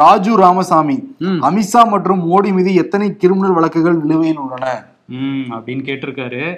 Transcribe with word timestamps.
ராஜு 0.00 0.32
ராமசாமி. 0.36 0.96
அமித்ஷா 1.48 1.82
மற்றும் 1.92 2.22
மோடி 2.30 2.50
மீது 2.56 2.70
எத்தனை 2.82 3.08
கிரிமினல் 3.22 3.56
வழக்குகள் 3.58 4.00
நிலுவையில் 4.02 4.42
உள்ளன 4.44 4.66
ம். 5.06 5.52
அப்படின்னு 5.52 5.82
கேட்டிருக்காரு. 5.82 6.56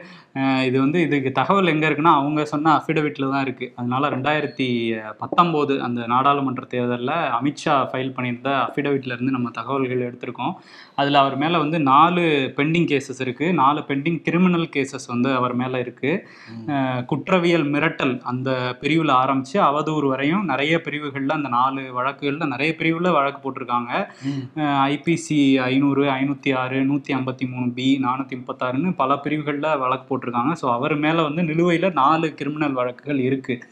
இது 0.65 0.81
வந்து 0.81 1.01
இதுக்கு 1.01 1.33
தகவல் 1.33 1.67
எங்க 1.67 1.91
இருக்குன்னா 1.91 2.13
அவங்க 2.15 2.45
சொன்ன 2.45 2.77
அஃபிடவிட்ல 2.77 3.31
தான் 3.31 3.43
இருக்கு. 3.43 3.73
அதனால 3.77 4.11
ரெண்டாயிரத்தி 4.11 4.97
பத்தொம்போது 5.21 5.79
அந்த 5.79 6.07
நாடாளுமன்ற 6.07 6.65
தேர்தலில் 6.65 7.07
அமித்ஷா 7.07 7.71
ஃபைல் 7.71 8.13
பண்ணியிருந்த 8.13 8.69
அஃபிடவிட்ல 8.69 9.13
இருந்து 9.13 9.33
நம்ம 9.33 9.51
தகவல்கள் 9.51 10.13
எடுத்திருக்கோம். 10.13 10.53
அதில் 10.95 11.15
அவர் 11.15 11.37
மேலே 11.37 11.57
வந்து 11.57 11.81
நாலு 11.81 12.53
பெண்டிங் 12.57 12.87
கேசஸ் 12.87 13.21
இருக்கு. 13.21 13.53
நாலு 13.55 13.85
பெண்டிங் 13.89 14.23
கிரிமினல் 14.23 14.69
கேசஸ் 14.77 15.07
வந்து 15.07 15.35
அவர் 15.35 15.55
மேலே 15.55 15.79
இருக்கு. 15.79 16.29
அஹ் 16.67 17.05
குற்றவியல் 17.05 17.71
மிரட்டல் 17.71 18.21
அந்த 18.21 18.77
பிரிவில் 18.81 19.15
ஆரம்பிச்சு 19.15 19.53
அவதூறு 19.53 20.09
வரையும் 20.09 20.45
நிறைய 20.45 20.81
பிரிவுகளில் 20.81 21.31
அந்த 21.31 21.49
நாலு 21.49 21.93
வழக்குகளில் 21.93 22.49
நிறைய 22.49 22.75
பிரிவில் 22.77 23.13
வழக்கு 23.13 23.51
போட்டிருக்காங்க. 23.51 24.09
ஐபிசி 24.61 25.57
ஐநூறு 25.57 26.05
ஐநூற்றி 26.05 26.55
ஆறு 26.55 26.85
நூற்றி 26.85 27.15
ஐம்பத்தி 27.15 27.51
மூணு 27.51 27.71
பி 27.71 28.01
நானூற்றி 28.03 28.36
முப்பத்தாறுன்னு 28.37 28.95
பல 28.97 29.17
பிரிவுகளில் 29.17 29.79
வழக்கு 29.79 30.07
போட்டிருக்காங்க. 30.09 30.53
ஸோ 30.63 30.73
அவர் 30.73 30.97
மேலே 30.97 31.23
வந்து 31.23 31.43
நிலுவையில் 31.43 31.93
நாலு 31.93 32.29
கிரிமினல் 32.35 32.73
வழக்குகள் 32.73 33.21
இருக்குது 33.21 33.65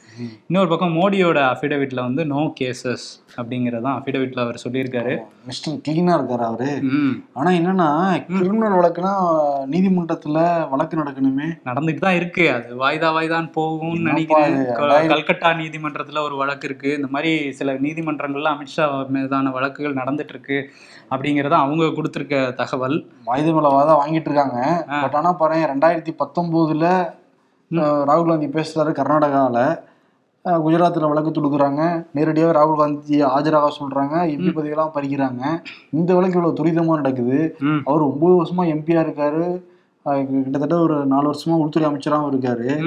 இன்னொரு 0.48 0.68
பக்கம் 0.68 0.96
மோடியோட 0.96 1.38
அஃபிடவிட்டில் 1.52 2.02
வந்து 2.02 2.24
நோ 2.24 2.52
கேசஸ் 2.60 3.06
அப்படிங்கிறதான் 3.36 3.96
அஃபிடவிட்டில் 3.98 4.41
அவர் 4.41 4.62
சொல்லியிருக்காரு. 4.64 5.14
மிஸ்டர் 5.46 5.78
கிளீனா 5.88 6.12
இருக்காரு 6.19 6.45
அவரு. 6.45 6.69
ம். 6.82 7.14
ஆனா 7.32 7.50
என்னன்னா 7.50 7.88
கிரிமினல் 8.28 8.77
வழக்குனா 8.78 9.12
நீதிமன்றத்துல 9.66 10.38
வழக்கு 10.69 11.00
நடக்கணுமே. 11.02 11.48
நடந்துட்டு 11.64 12.05
தான் 12.06 12.14
இருக்கு. 12.14 12.44
அது 12.50 12.69
வாய்தா 12.77 13.10
வாய்தான் 13.12 13.50
போகும்னு 13.56 14.08
நினைக்கிறேன். 14.08 14.56
கல்கட்டா 15.12 15.50
நீதிமன்றத்துல 15.62 16.22
ஒரு 16.22 16.36
வழக்கு 16.36 16.69
இருக்கு. 16.69 16.91
இந்த 16.94 17.08
மாதிரி 17.10 17.52
சில 17.52 17.74
நீதிமன்றங்கள்ல 17.74 18.52
அமித்ஷா 18.55 18.86
மீதான 19.08 19.50
வழக்குகள் 19.50 19.94
நடந்துட்டு 19.94 20.28
இருக்கு 20.28 20.58
அப்படிங்கறத 21.10 21.56
அவங்க 21.56 21.91
கொடுத்திருக்க 21.91 22.52
தகவல். 22.56 22.96
ஆயுத 23.24 23.50
மேலவாதான் 23.50 24.00
வாங்கிட்டு 24.00 24.30
இருக்காங்க. 24.30 24.53
ஆ. 24.55 25.00
பட் 25.00 25.14
ஆனா 25.14 25.33
பாருங்க 25.33 25.74
ரெண்டாயிரத்தி 25.74 26.16
பத்தொன்பதுல 26.19 27.12
ராகுல் 27.74 28.28
காந்தி 28.28 28.47
பேசுறாரு 28.47 28.92
கர்நாடகால. 28.92 29.78
அஹ், 30.44 30.61
குஜராத்ல 30.61 31.08
வழக்கு 31.08 31.30
தொடுக்குறாங்க. 31.30 32.06
நேரடியாக 32.12 32.61
ராகுல் 32.61 32.77
காந்தி 32.77 33.22
ஆஜராக 33.24 33.69
சொல்றாங்க. 33.80 34.27
எம்பி 34.27 34.50
பதவியெல்லாம் 34.52 34.91
பறிக்கிறாங்க. 34.94 35.62
இந்த 35.91 36.14
வழக்கு 36.14 36.38
இவ்வளவு 36.38 36.52
துரிதமா 36.52 36.94
நடக்குது. 36.94 37.56
அவர் 37.84 38.00
ஒன்பது 38.00 38.44
வருஷமா 38.44 38.66
எம்பியா 38.66 39.05
இருக்காரு. 39.05 39.62
கிட்டத்தட்ட 40.27 40.78
ஒரு 40.78 41.06
நாலு 41.06 41.30
வருஷமா 41.30 41.50
உள்துறை 41.50 41.91
அமைச்சராகவும் 41.91 42.34
இருக்காரு. 42.34 42.83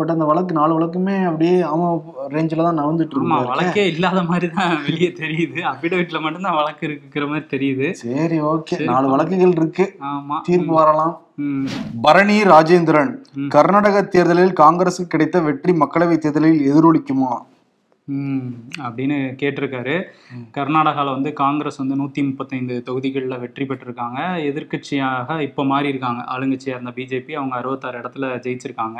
பட் 0.00 0.12
அந்த 0.14 0.24
வழக்கு 0.24 0.58
நாலு 0.58 0.72
வழக்குமே 0.78 1.16
அப்படியே 1.24 1.56
அவன் 1.70 1.94
ரேஞ்சில 2.34 2.66
தான் 2.66 2.78
நகர்ந்துட்டு 2.80 3.22
ஆமா 3.22 3.38
இருக்கு. 3.38 3.52
வழக்கே 3.52 3.84
இல்லாத 3.86 4.22
மாதிரி 4.22 4.48
தான் 4.50 4.74
வெளியே 4.86 5.10
தெரியுது. 5.22 5.58
அபிடவிட்ல 5.72 6.20
மட்டும்தான் 6.20 6.58
வழக்கு 6.60 6.84
இருக்கிற 6.88 7.26
மாதிரி 7.26 7.46
தெரியுது. 7.54 7.88
சரி 8.02 8.38
ஓகே 8.52 8.78
நாலு 8.92 9.08
வழக்குகள் 9.08 9.56
இருக்கு. 9.60 9.86
ஆமா. 10.12 10.38
தீர்ப்பு 10.48 10.74
வரலாம். 10.74 11.14
பரணி 12.02 12.34
ராஜேந்திரன். 12.44 13.12
கர்நாடக 13.48 14.02
தேர்தலில் 14.14 14.58
காங்கிரசுக்கு 14.62 15.12
கிடைத்த 15.14 15.40
வெற்றி 15.40 15.72
மக்களவை 15.82 16.18
தேர்தலில் 16.18 16.60
எதிரொலிக்குமா? 16.70 17.32
அப்படின்னு 18.86 19.16
கேட்டிருக்காரு. 19.40 19.94
கர்நாடகாவில் 20.56 21.14
வந்து 21.16 21.30
காங்கிரஸ் 21.42 21.80
வந்து 21.82 21.98
நூற்றி 22.00 22.20
முப்பத்தைந்து 22.28 22.74
தொகுதிகளில் 22.88 23.40
வெற்றி 23.44 23.64
பெற்றிருக்காங்க. 23.70 24.18
எதிர்க்கட்சியாக 24.50 25.38
இப்போ 25.48 25.64
மாறி 25.72 25.92
இருக்காங்க 25.92 26.22
ஆளுங்கட்சியாக 26.34 26.76
இருந்த 26.78 26.92
பிஜேபி 26.98 27.34
அவங்க 27.40 27.56
அறுபத்தாறு 27.60 28.00
இடத்துல 28.02 28.32
ஜெயிச்சிருக்காங்க. 28.46 28.98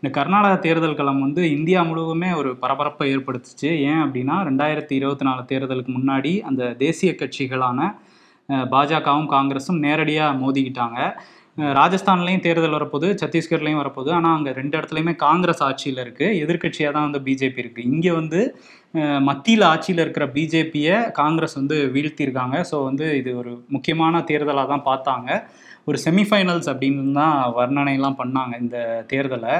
இந்த 0.00 0.10
கர்நாடக 0.18 0.56
தேர்தல் 0.66 0.98
களம் 1.00 1.24
வந்து 1.26 1.44
இந்தியா 1.56 1.82
முழுவதுமே 1.90 2.30
ஒரு 2.40 2.52
பரபரப்பை 2.64 3.08
ஏற்படுத்துச்சு. 3.14 3.70
ஏன் 3.90 4.02
அப்படின்னா 4.04 4.36
ரெண்டாயிரத்தி 4.50 4.96
இருபத்தி 5.00 5.26
நாலு 5.30 5.44
தேர்தலுக்கு 5.54 5.94
முன்னாடி 5.98 6.34
அந்த 6.50 6.74
தேசிய 6.84 7.12
கட்சிகளான 7.22 7.90
பாஜகவும் 8.74 9.32
காங்கிரஸும் 9.32 9.82
நேரடியாக 9.86 10.38
மோதிக்கிட்டாங்க. 10.42 11.00
ராஜஸ்தான்லேயும் 11.80 12.44
தேர்தல் 12.46 12.76
வரப்போகுது 12.78 13.08
சத்தீஸ்கர்லேயும் 13.22 13.80
வரப்போகுது. 13.82 14.10
ஆனால் 14.18 14.36
அங்கே 14.38 14.52
ரெண்டு 14.58 14.74
இடத்துலையுமே 14.78 15.14
காங்கிரஸ் 15.26 15.62
ஆட்சியில் 15.68 16.02
இருக்குது 16.04 16.36
எதிர்க்கட்சியாக 16.42 16.94
தான் 16.96 17.06
வந்து 17.08 17.22
பிஜேபி 17.28 17.62
இருக்குது 17.64 17.88
இங்கே 17.94 18.12
வந்து 18.20 18.40
மத்தியில் 19.28 19.64
ஆட்சியில் 19.70 20.02
இருக்கிற 20.04 20.26
பிஜேபியை 20.36 20.98
காங்கிரஸ் 21.18 21.58
வந்து 21.60 21.78
வீழ்த்தியிருக்காங்க. 21.94 22.58
ஸோ 22.70 22.76
வந்து 22.88 23.06
இது 23.20 23.30
ஒரு 23.40 23.50
முக்கியமான 23.74 24.22
தேர்தலாக 24.30 24.70
தான் 24.72 24.86
பார்த்தாங்க. 24.90 25.28
ஒரு 25.88 25.98
செமிஃபைனல்ஸ் 26.04 26.68
அப்படின்னு 26.70 27.12
தான் 27.20 27.36
வர்ணனைலாம் 27.58 28.18
பண்ணாங்க 28.22 28.54
இந்த 28.62 28.78
தேர்தலை. 29.12 29.54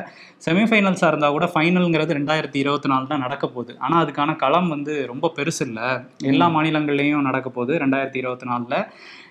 செமிஃபைனல்ஸாக 0.47 1.11
இருந்தால் 1.13 1.37
கூட 1.37 1.47
ஃபைனல்ங்கிறது 1.55 2.19
ரெண்டாயிரத்தி 2.19 2.59
இருபத்தி 2.65 2.91
நாலு 2.93 3.07
தான் 3.13 3.25
நடக்க 3.27 3.45
போகுது. 3.55 3.73
ஆனால் 3.85 4.03
அதுக்கான 4.05 4.37
களம் 4.45 4.69
வந்து 4.75 4.95
ரொம்ப 5.13 5.33
பெருசு 5.39 5.63
இல்லை. 5.69 5.89
எல்லா 6.33 6.49
மாநிலங்கள்லேயும் 6.57 7.29
நடக்க 7.31 7.51
போகுது 7.59 7.75
ரெண்டாயிரத்தி 7.85 8.21
இருபத்தி 8.23 8.49
நாலில். 8.53 8.85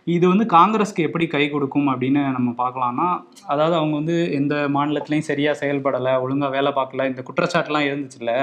இது 0.08 0.28
வந்து 0.28 0.46
காங்கிரஸ்க்கு 0.54 1.02
எப்படி 1.02 1.28
கை 1.28 1.50
கொடுக்கும் 1.50 1.88
அப்படின்னு 1.92 2.22
நம்ம 2.32 2.50
பார்க்கலாம்னா 2.58 3.08
அதாவது 3.48 3.76
அவங்க 3.76 3.96
வந்து 3.96 4.32
எந்த 4.32 4.56
மாநிலத்திலையும் 4.68 5.26
சரியாக 5.26 5.60
செயல்படலை 5.62 6.14
ஒழுங்காக 6.22 6.52
வேலை 6.52 6.72
பார்க்கல 6.72 7.08
இந்த 7.08 7.22
குற்றச்சாட்டுலாம் 7.22 7.88
இருந்துச்சுல்ல. 7.88 8.34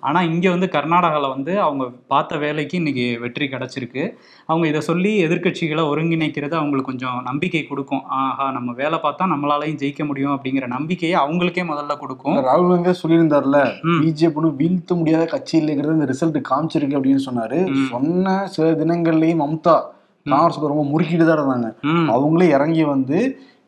ஆனால் 0.00 0.26
இங்கே 0.26 0.48
வந்து 0.48 0.68
கர்நாடகாவில் 0.68 1.28
வந்து 1.28 1.60
அவங்க 1.60 1.84
பார்த்த 2.06 2.38
வேலைக்கு 2.38 2.76
இன்னைக்கு 2.76 3.18
வெற்றி 3.20 3.48
கிடச்சிருக்கு. 3.48 4.04
அவங்க 4.48 4.68
இதை 4.68 4.80
சொல்லி 4.80 5.12
எதிர்க்கட்சிகளை 5.26 5.84
ஒருங்கிணைக்கிறது 5.90 6.54
அவங்களுக்கு 6.54 6.90
கொஞ்சம் 6.90 7.18
நம்பிக்கை 7.22 7.64
கொடுக்கும். 7.64 8.04
ஆஹா 8.18 8.50
நம்ம 8.50 8.72
வேலை 8.72 9.00
பார்த்தா 9.02 9.26
நம்மளாலையும் 9.26 9.80
ஜெயிக்க 9.82 10.04
முடியும் 10.04 10.34
அப்படிங்கிற 10.36 10.66
நம்பிக்கையை 10.66 11.18
அவங்களுக்கே 11.20 11.64
முதல்ல 11.64 11.98
கொடுக்கும். 11.98 12.38
ராகுல் 12.42 12.72
காந்தி 12.72 12.96
சொல்லியிருந்தார்ல 13.02 13.58
ம். 13.84 14.00
பிஜேபி 14.02 14.50
வீழ்த்த 14.62 14.94
முடியாத 14.94 15.24
கட்சி 15.26 15.56
இல்லைங்கிறது 15.62 15.98
இந்த 15.98 16.10
ரிசல்ட் 16.14 16.40
காமிச்சிருக்கு 16.50 16.98
அப்படின்னு 17.00 17.28
சொன்னாரு. 17.28 17.60
சொன்ன 17.90 18.40
சில 18.46 18.72
தினங்கள்லயும் 18.74 19.44
மம்தா 19.44 19.76
காங்கிரஸ் 20.30 20.64
ரொம்ப 20.68 20.86
முறுக்கிட்டு 20.90 21.26
தான் 21.26 21.38
இருந்தாங்க 21.38 21.70
அவங்களே 22.14 22.48
இறங்கி 22.56 22.84
வந்து 22.90 23.20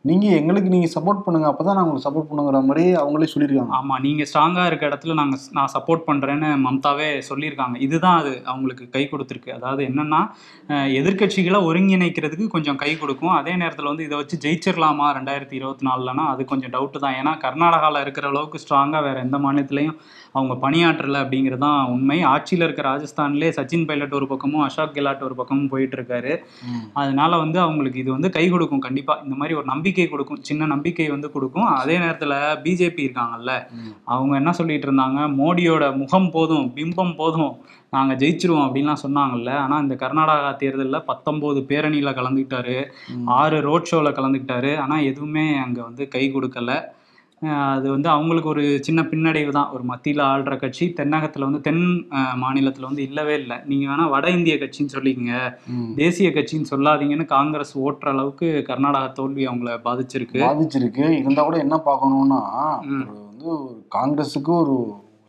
நீங்க 0.04 0.26
எங்களுக்கு 0.36 0.68
நீங்க 0.68 0.88
சப்போர்ட் 0.92 1.24
பண்ணுங்க 1.24 1.46
அப்பதான் 1.48 1.74
நான் 1.76 1.84
உங்களுக்கு 1.84 2.06
சப்போர்ட் 2.06 2.28
பண்ணுங்கிற 2.28 2.60
மாதிரி 2.66 2.84
அவங்களே 3.00 3.26
சொல்லியிருக்காங்க. 3.32 3.72
ஆமா 3.78 3.94
நீங்க 4.04 4.22
ஸ்ட்ராங்கா 4.24 4.62
இருக்க 4.66 4.84
இடத்துல 4.88 5.16
நாங்க 5.18 5.36
நான் 5.56 5.72
சப்போர்ட் 5.74 6.06
பண்றேன்னு 6.06 6.50
மம்தாவே 6.62 7.08
சொல்லியிருக்காங்க. 7.26 7.76
இதுதான் 7.86 8.16
அது 8.20 8.32
அவங்களுக்கு 8.46 8.84
கை 8.94 9.02
கொடுத்துருக்கு. 9.06 9.50
அதாவது 9.56 9.82
என்னன்னா 9.88 10.20
அஹ், 10.68 10.88
எதிர்க்கட்சிகளை 11.00 11.60
ஒருங்கிணைக்கிறதுக்கு 11.68 12.46
கொஞ்சம் 12.50 12.78
கை 12.78 12.90
கொடுக்கும். 12.96 13.34
அதே 13.36 13.54
நேரத்தில் 13.56 13.90
வந்து 13.90 14.06
இதை 14.06 14.16
வச்சு 14.16 14.38
ஜெயிச்சிடலாமா 14.44 15.08
ரெண்டாயிரத்தி 15.18 15.58
இருபத்தி 15.60 15.86
நாலுலனா 15.86 16.24
அது 16.32 16.44
கொஞ்சம் 16.46 16.74
டவுட்டு 16.74 16.98
தான். 16.98 17.18
ஏன்னா 17.20 17.34
கர்நாடகாவில் 17.44 18.02
இருக்கிற 18.02 18.26
அளவுக்கு 18.28 18.62
ஸ்ட்ராங்காக 18.64 19.02
வேற 19.02 19.18
எந்த 19.20 19.38
மாநிலத்திலையும் 19.44 19.98
அவங்க 20.32 20.54
பணியாற்றல 20.64 21.20
அப்படிங்கிறது 21.22 21.62
தான் 21.64 21.88
உண்மை. 21.94 22.18
ஆட்சியில் 22.32 22.64
இருக்க 22.66 22.82
ராஜஸ்தான்லேயே 22.82 23.52
சச்சின் 23.56 23.86
பைலட் 23.88 24.16
ஒரு 24.18 24.26
பக்கமும் 24.26 24.64
அசோக் 24.66 24.94
கெலாட் 24.96 25.24
ஒரு 25.28 25.34
பக்கமும் 25.34 25.70
போயிட்டு 25.72 25.96
இருக்காரு 25.98 26.32
அதனால 27.00 27.32
வந்து 27.36 27.58
அவங்களுக்கு 27.60 27.98
இது 27.98 28.10
வந்து 28.10 28.30
கை 28.30 28.44
கொடுக்கும் 28.50 28.84
கண்டிப்பா. 28.86 29.14
இந்த 29.24 29.36
மாதிரி 29.36 29.56
ஒரு 29.58 29.66
நம்பிக்கை 29.66 30.08
கொடுக்கும் 30.08 30.42
சின்ன 30.42 30.66
நம்பிக்கை 30.66 31.08
வந்து 31.08 31.30
கொடுக்கும். 31.32 31.68
அதே 31.80 31.98
நேரத்துல 31.98 32.34
பிஜேபி 32.64 33.04
இருக்காங்கல்ல. 33.06 33.52
அவங்க 34.04 34.34
என்ன 34.36 34.52
சொல்லிட்டு 34.52 34.88
இருந்தாங்க? 34.90 35.20
மோடியோட 35.40 35.96
முகம் 35.96 36.30
போதும் 36.30 36.66
பிம்பம் 36.76 37.14
போதும் 37.16 37.52
நாங்க 37.90 38.12
ஜெயிச்சிருவோம் 38.14 38.66
அப்படின்லாம் 38.66 39.02
சொன்னாங்கல்ல. 39.02 39.50
ஆனா 39.64 39.78
இந்த 39.78 39.94
கர்நாடகா 39.94 40.50
தேர்தலில் 40.56 41.06
பத்தொன்பது 41.10 41.60
பேரணியில 41.70 42.10
கலந்துக்கிட்டாரு. 42.18 42.76
ஆறு 43.40 43.60
ரோட் 43.60 43.88
ஷோல 43.90 44.10
கலந்துக்கிட்டாரு. 44.18 44.72
ஆனா 44.78 44.98
எதுவுமே 45.10 45.46
அங்க 45.56 45.82
வந்து 45.82 46.08
கை 46.08 46.24
கொடுக்கல. 46.34 46.72
அது 47.72 47.86
வந்து 47.90 48.08
அவங்களுக்கு 48.08 48.48
ஒரு 48.48 48.62
சின்ன 48.86 49.00
பின்னடைவு 49.10 49.52
தான். 49.56 49.70
ஒரு 49.74 49.82
மத்தியில் 49.82 50.22
ஆள்ற 50.30 50.54
கட்சி 50.58 50.86
தென்னகத்தில் 50.98 51.46
வந்து 51.46 51.60
தென் 51.60 51.84
மாநிலத்துல 52.42 52.88
வந்து 52.88 53.02
இல்லவே 53.08 53.34
இல்லை. 53.34 53.56
நீங்க 53.70 53.84
வேணா 53.90 54.06
வட 54.14 54.26
இந்திய 54.30 54.56
கட்சின்னு 54.56 54.94
சொல்லிக்கங்க. 54.96 55.36
தேசிய 56.00 56.30
கட்சின்னு 56.30 56.70
சொல்லாதீங்கன்னு 56.72 57.26
காங்கிரஸ் 57.36 57.74
ஓட்டுற 57.84 58.12
அளவுக்கு 58.14 58.48
கர்நாடகா 58.70 59.10
தோல்வி 59.12 59.44
அவங்கள 59.46 59.76
பாதிச்சிருக்கு. 59.88 60.40
பாதிச்சிருக்கு. 60.48 61.06
இருந்தா 61.20 61.44
கூட 61.48 61.58
என்ன 61.66 61.78
பார்க்கணும்னா. 61.88 62.40
ஒரு 62.88 63.20
வந்து 63.30 63.50
காங்கிரஸுக்கு 63.96 64.54
ஒரு 64.62 64.76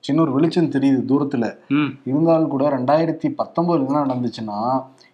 சின்ன 0.05 0.21
ஒரு 0.21 0.31
வெளிச்சம் 0.35 0.73
தெரியுது 0.75 0.99
தூரத்துல. 1.11 1.45
இருந்தாலும் 2.09 2.51
கூட 2.53 2.63
ரெண்டாயிரத்தி 2.77 3.27
பத்தொன்பதுல 3.39 3.87
என்ன 3.87 4.03
நடந்துச்சுன்னா 4.05 4.59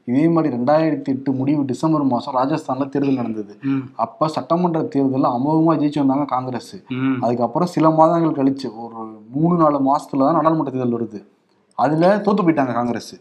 இதே 0.09 0.25
மாதிரி 0.33 0.49
ரெண்டாயிரத்தி 0.55 1.09
எட்டு 1.13 1.29
முடிவு 1.39 1.61
டிசம்பர் 1.71 2.03
மாசம் 2.11 2.35
ராஜஸ்தான்ல 2.35 2.85
தேர்தல் 2.89 3.19
நடந்தது. 3.21 3.53
அப்ப 4.03 4.27
சட்டமன்ற 4.35 4.81
தேர்தலில் 4.93 5.33
அமோகமா 5.37 5.73
ஜெயிச்சு 5.81 6.01
வந்தாங்க 6.03 6.25
காங்கிரஸ். 6.35 6.75
அதுக்கப்புறம் 7.23 7.71
சில 7.75 7.89
மாதங்கள் 7.97 8.37
கழிச்சு 8.39 8.67
ஒரு 8.83 9.01
மூணு 9.35 9.55
நாலு 9.63 9.79
மாசத்துல 9.89 10.25
தான் 10.27 10.37
நாடாளுமன்ற 10.37 10.73
தேர்தல் 10.75 10.97
வருது. 10.97 11.19
அதுல 11.77 12.13
தோத்து 12.25 12.43
போயிட்டாங்க 12.45 12.75
காங்கிரஸ். 12.79 13.13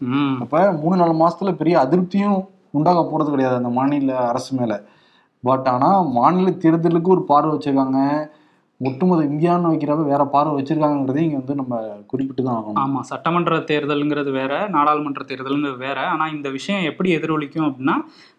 அப்ப 0.43 0.61
மூணு 0.83 0.95
நாலு 1.01 1.15
மாசத்துல 1.23 1.51
பெரிய 1.61 1.77
அதிருப்தியும் 1.85 2.39
உண்டாக 2.77 3.03
போறது 3.11 3.29
கிடையாது 3.33 3.55
அந்த 3.61 3.69
மாநில 3.79 4.15
அரசு 4.31 4.51
மேல. 4.59 4.73
பட் 5.43 5.67
ஆனா 5.73 5.89
மாநில 6.17 6.49
தேர்தலுக்கு 6.63 7.09
ஒரு 7.15 7.23
பார்வை 7.31 7.51
வச்சிருக்காங்க. 7.55 7.99
ஒட்டுமொத்த 8.81 9.23
இந்தியான்னு 9.25 9.69
வைக்கிறப்ப 9.71 10.03
வேற 10.05 10.23
பார்வை 10.25 10.51
வச்சிருக்காங்கிறதையும் 10.57 11.27
இங்க 11.27 11.37
வந்து 11.37 11.55
நம்ம 11.55 11.75
குறிப்பிட்டு 12.07 12.43
தான் 12.43 12.57
ஆகணும். 12.57 12.79
ஆமா 12.81 12.99
சட்டமன்ற 12.99 13.55
தேர்தலுங்கிறது 13.71 14.31
வேற 14.31 14.67
நாடாளுமன்ற 14.75 15.23
தேர்தலுங்கிறது 15.27 15.77
வேற. 15.77 15.99
ஆனா 16.07 16.27
இந்த 16.27 16.49
விஷயம் 16.49 16.83
எப்படி 16.83 17.11
எதிரொலிக்கும் 17.17 17.67
அப்படின்னா 17.69 17.95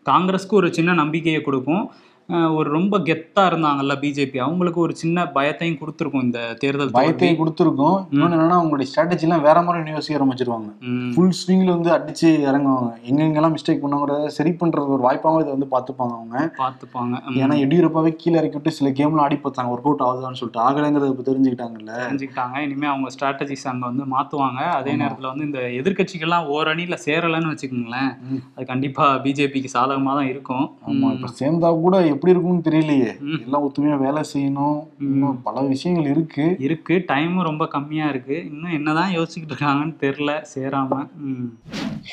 காங்கிரஸ்க்கு 0.06 0.54
ஒரு 0.60 0.72
சின்ன 0.72 0.92
நம்பிக்கையை 0.92 1.40
கொடுக்கும் 1.40 1.82
ஒரு 2.28 2.70
ரொம்ப 2.70 2.98
கெத்தா 2.98 3.42
இருந்தாங்கல்ல 3.46 3.94
பிஜேபி 4.00 4.38
அவங்களுக்கு 4.38 4.80
ஒரு 4.80 4.94
சின்ன 4.94 5.24
பயத்தையும் 5.34 5.78
கொடுத்துருக்கும் 5.80 6.22
இந்த 6.22 6.54
தேர்தல் 6.58 6.90
பயத்தையும் 6.90 7.38
கொடுத்துருக்கோம். 7.38 8.06
இன்னொன்னு 8.10 8.36
என்னன்னா 8.36 8.58
அவங்களுடைய 8.60 8.86
ஸ்ட்ராட்டஜி 8.90 9.20
எல்லாம் 9.20 9.42
வேற 9.42 9.62
மாதிரி 9.62 9.90
யோசிக்க 9.90 10.24
ஆரம்பிச்சிருவாங்க. 10.24 10.68
ஃபுல் 11.14 11.32
ஸ்விங்ல 11.38 11.66
வந்து 11.66 11.90
அடிச்சு 11.90 12.28
இறங்குவாங்க. 12.48 12.90
எங்கெங்கெல்லாம் 13.04 13.54
மிஸ்டேக் 13.56 13.82
பண்ணாங்கிறத 13.82 14.26
சரி 14.26 14.50
பண்றது 14.50 14.88
ஒரு 14.88 15.02
வாய்ப்பாகவும் 15.02 15.40
இதை 15.40 15.52
வந்து 15.52 15.68
பார்த்துப்பாங்க 15.76 16.12
அவங்க. 16.12 16.52
பார்த்துப்பாங்க. 16.58 17.14
ஏன்னா 17.28 17.56
எடியூரப்பாவே 17.66 18.16
கீழே 18.16 18.38
இறக்கி 18.38 18.56
விட்டு 18.56 18.70
சில 18.70 18.90
கேம்லாம் 18.90 19.18
ஆடி 19.18 19.36
பார்த்தாங்க. 19.36 19.72
ஒர்க் 19.76 19.88
அவுட் 19.88 20.04
ஆகுதான்னு 20.08 20.40
சொல்லிட்டு. 20.42 20.62
ஆகலைங்கிறத 20.66 21.08
இப்ப 21.08 21.32
தெரிஞ்சுக்கிட்டாங்கல்ல. 21.32 21.92
தெரிஞ்சுக்கிட்டாங்க. 22.04 22.58
இனிமே 22.58 22.86
அவங்க 22.86 23.10
ஸ்ட்ராட்டஜிஸ் 23.18 23.66
அங்க 23.66 23.86
வந்து 23.86 24.04
மாத்துவாங்க. 24.04 24.60
அதே 24.68 24.92
நேரத்துல 24.92 25.26
வந்து 25.26 25.44
இந்த 25.44 25.58
எதிர்க்கட்சிகள்லாம் 25.58 26.46
ஓரணியில 26.58 26.98
சேரலைன்னு 27.06 27.54
வச்சுக்கோங்களேன். 27.54 28.12
அது 28.56 28.66
கண்டிப்பா 28.66 29.14
பிஜேபிக்கு 29.14 29.74
சாதகமா 29.78 30.14
தான் 30.14 30.26
இருக்கும். 30.26 30.76
ஆமா. 30.86 31.12
இப்ப 31.12 31.28
சேர்ந்தா 31.40 31.80
கூட 31.80 32.16
எப்படி 32.18 32.34
இருக்கும்னு 32.34 32.68
தெரியலையே. 32.68 33.42
எல்லாம் 33.44 33.64
ஒத்துமையா 33.66 33.98
வேலை 34.04 34.22
செய்யணும். 34.32 34.78
இன்னும் 35.00 35.42
பல 35.42 35.60
விஷயங்கள் 35.74 36.10
இருக்கு. 36.10 36.46
இருக்கு. 36.68 36.96
டைமும் 37.12 37.48
ரொம்ப 37.50 37.66
கம்மியா 37.76 38.08
இருக்கு. 38.08 38.38
இன்னும் 38.50 38.76
என்னதான் 38.78 39.14
யோசிச்சுக்கிட்டு 39.18 39.56
இருக்காங்கன்னு 39.56 39.94
தெரியல. 40.04 40.32
சேராம. 40.54 41.04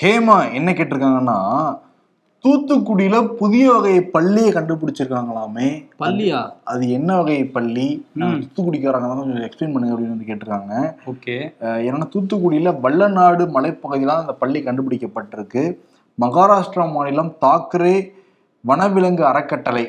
ஹேமா 0.02 0.38
என்ன 0.54 0.72
கேட்டிருக்காங்கன்னா 0.72 1.40
தூத்துக்குடியில 2.44 3.20
புதிய 3.38 3.72
வகை 3.74 3.94
பள்ளியை 4.16 4.50
கண்டுபிடிச்சிருக்காங்களாமே. 4.56 5.68
பள்ளியா? 6.00 6.42
அது 6.72 6.84
என்ன 6.98 7.16
வகை 7.20 7.38
பள்ளி? 7.56 7.86
தூத்துக்குடிக்காரங்க 8.20 9.08
தான் 9.08 9.22
கொஞ்சம் 9.22 9.46
எக்ஸ்பிளைன் 9.48 9.74
பண்ணுங்க 9.76 9.96
அப்படின்னு 9.96 10.14
வந்து 10.16 10.30
கேட்டிருக்காங்க. 10.30 10.74
ஓகே. 11.12 11.38
ஏன்னா 11.88 12.08
தூத்துக்குடியில 12.16 12.74
வல்லநாடு 12.84 13.46
மலைப்பகுதியில 13.56 14.14
அந்த 14.22 14.34
பள்ளி 14.44 14.62
கண்டுபிடிக்கப்பட்டிருக்கு. 14.68 15.64
மகாராஷ்டிரா 16.18 16.86
மாநிலம் 16.92 17.34
தாக்கரே 17.46 17.96
வனவிலங்கு 18.70 19.24
அறக்கட்டளை. 19.32 19.86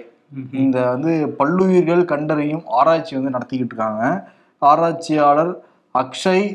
இந்த 0.62 0.78
வந்து 0.93 1.12
பல்லுயிர்கள் 1.40 2.02
கண்டறியும் 2.12 2.64
ஆராய்ச்சி 2.78 3.12
வந்து 3.19 3.34
நடத்திக்கிட்டு 3.37 3.75
இருக்காங்க. 3.75 4.05
ஆராய்ச்சியாளர் 4.62 5.52
அக்ஷய் 5.94 6.46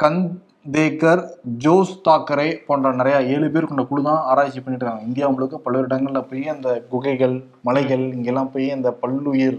கந்தேக்கர் 0.00 1.22
ஜோஸ் 1.64 1.92
தாக்கரே 2.08 2.48
போன்ற 2.68 2.92
நிறைய 3.00 3.16
ஏழு 3.34 3.48
பேர் 3.54 3.68
கொண்ட 3.70 3.84
குழு 3.90 4.02
தான் 4.08 4.24
ஆராய்ச்சி 4.30 4.60
பண்ணிட்டு 4.60 4.84
இருக்காங்க. 4.84 5.08
இந்தியா 5.08 5.28
முழுக்க 5.34 5.60
பல்வேறு 5.64 5.88
இடங்கள்ல 5.90 6.22
போய் 6.30 6.44
அந்த 6.54 6.68
குகைகள் 6.92 7.36
மலைகள் 7.68 8.04
இங்கெல்லாம் 8.16 8.52
போய் 8.54 8.68
அந்த 8.76 8.90
பல்லுயிர் 9.02 9.58